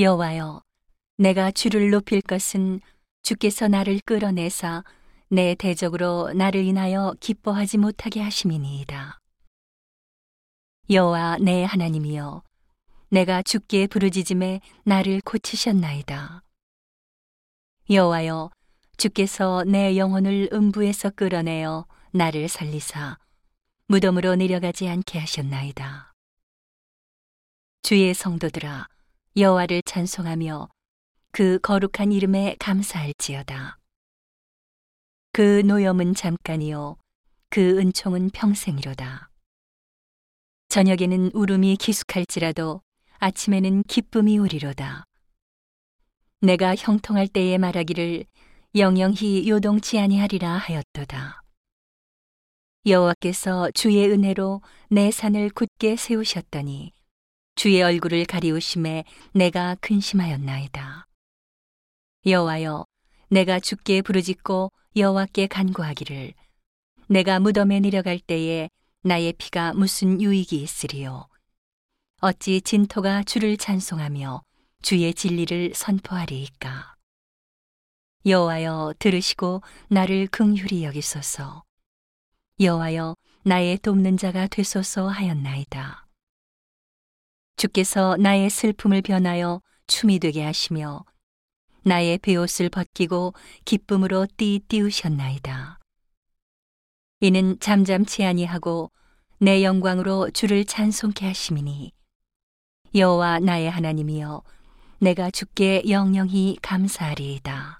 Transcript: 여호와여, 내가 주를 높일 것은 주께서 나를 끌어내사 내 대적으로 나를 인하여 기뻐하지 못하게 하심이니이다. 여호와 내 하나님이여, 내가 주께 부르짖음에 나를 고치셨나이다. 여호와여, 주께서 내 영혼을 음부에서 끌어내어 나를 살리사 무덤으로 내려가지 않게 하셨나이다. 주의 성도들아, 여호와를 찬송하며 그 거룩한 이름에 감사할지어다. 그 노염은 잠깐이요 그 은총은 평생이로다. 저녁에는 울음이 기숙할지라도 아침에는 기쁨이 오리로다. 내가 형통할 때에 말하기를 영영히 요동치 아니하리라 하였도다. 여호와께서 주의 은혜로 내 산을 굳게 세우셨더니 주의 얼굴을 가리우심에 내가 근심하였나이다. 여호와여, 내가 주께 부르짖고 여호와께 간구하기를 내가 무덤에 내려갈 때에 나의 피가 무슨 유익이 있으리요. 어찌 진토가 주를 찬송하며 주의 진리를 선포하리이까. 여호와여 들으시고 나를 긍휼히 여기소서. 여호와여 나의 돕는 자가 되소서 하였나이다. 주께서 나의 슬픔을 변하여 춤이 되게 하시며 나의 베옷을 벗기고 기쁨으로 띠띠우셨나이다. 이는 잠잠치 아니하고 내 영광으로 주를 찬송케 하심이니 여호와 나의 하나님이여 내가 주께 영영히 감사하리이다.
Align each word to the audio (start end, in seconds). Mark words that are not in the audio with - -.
여호와여, 0.00 0.62
내가 1.16 1.50
주를 1.50 1.90
높일 1.90 2.20
것은 2.20 2.80
주께서 3.24 3.66
나를 3.66 3.98
끌어내사 4.04 4.84
내 5.28 5.56
대적으로 5.56 6.32
나를 6.34 6.62
인하여 6.64 7.16
기뻐하지 7.18 7.78
못하게 7.78 8.20
하심이니이다. 8.20 9.18
여호와 10.88 11.38
내 11.38 11.64
하나님이여, 11.64 12.44
내가 13.08 13.42
주께 13.42 13.88
부르짖음에 13.88 14.60
나를 14.84 15.20
고치셨나이다. 15.24 16.44
여호와여, 17.90 18.52
주께서 18.98 19.64
내 19.64 19.96
영혼을 19.96 20.48
음부에서 20.52 21.10
끌어내어 21.10 21.86
나를 22.12 22.46
살리사 22.46 23.18
무덤으로 23.88 24.36
내려가지 24.36 24.88
않게 24.88 25.18
하셨나이다. 25.18 26.12
주의 27.82 28.14
성도들아, 28.14 28.86
여호와를 29.36 29.82
찬송하며 29.82 30.68
그 31.32 31.58
거룩한 31.60 32.12
이름에 32.12 32.56
감사할지어다. 32.58 33.78
그 35.32 35.62
노염은 35.64 36.14
잠깐이요 36.14 36.96
그 37.50 37.78
은총은 37.78 38.30
평생이로다. 38.30 39.30
저녁에는 40.68 41.30
울음이 41.34 41.76
기숙할지라도 41.76 42.82
아침에는 43.18 43.84
기쁨이 43.84 44.38
오리로다. 44.38 45.04
내가 46.40 46.74
형통할 46.74 47.28
때에 47.28 47.58
말하기를 47.58 48.24
영영히 48.76 49.48
요동치 49.48 49.98
아니하리라 49.98 50.50
하였도다. 50.50 51.42
여호와께서 52.86 53.70
주의 53.72 54.08
은혜로 54.10 54.62
내 54.90 55.10
산을 55.10 55.50
굳게 55.50 55.96
세우셨더니 55.96 56.92
주의 57.58 57.82
얼굴을 57.82 58.24
가리우심에 58.24 59.02
내가 59.32 59.74
근심하였나이다. 59.80 61.08
여호와여, 62.24 62.86
내가 63.30 63.58
주께 63.58 64.00
부르짖고 64.00 64.70
여호와께 64.94 65.48
간구하기를 65.48 66.34
내가 67.08 67.40
무덤에 67.40 67.80
내려갈 67.80 68.20
때에 68.20 68.70
나의 69.02 69.32
피가 69.32 69.72
무슨 69.72 70.20
유익이 70.20 70.62
있으리요. 70.62 71.26
어찌 72.20 72.60
진토가 72.60 73.24
주를 73.24 73.56
찬송하며 73.56 74.40
주의 74.82 75.12
진리를 75.12 75.72
선포하리이까. 75.74 76.94
여호와여 78.24 78.94
들으시고 79.00 79.62
나를 79.88 80.28
긍휼히 80.28 80.84
여기소서. 80.84 81.64
여호와여 82.60 83.16
나의 83.42 83.78
돕는 83.78 84.16
자가 84.16 84.46
되소서 84.46 85.08
하였나이다. 85.08 86.07
주께서 87.58 88.16
나의 88.16 88.50
슬픔을 88.50 89.02
변하여 89.02 89.60
춤이 89.88 90.20
되게 90.20 90.44
하시며 90.44 91.04
나의 91.82 92.18
베옷을 92.18 92.70
벗기고 92.70 93.34
기쁨으로 93.64 94.28
띠띠우셨나이다. 94.36 95.80
이는 97.20 97.58
잠잠치 97.58 98.24
아니하고 98.24 98.92
내 99.38 99.64
영광으로 99.64 100.30
주를 100.30 100.64
찬송케 100.64 101.26
하심이니 101.26 101.92
여호와 102.94 103.40
나의 103.40 103.68
하나님이여 103.70 104.42
내가 105.00 105.32
주께 105.32 105.82
영영히 105.88 106.58
감사하리이다. 106.62 107.77